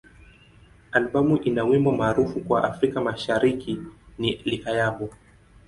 Albamu 0.91 1.37
ina 1.37 1.63
wimbo 1.63 1.91
maarufu 1.91 2.39
kwa 2.39 2.63
Afrika 2.63 3.01
Mashariki 3.01 3.79
ni 4.17 4.35
"Likayabo. 4.35 5.09